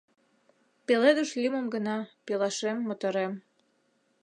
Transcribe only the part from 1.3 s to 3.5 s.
лӱмым гына, пелашем-моторем...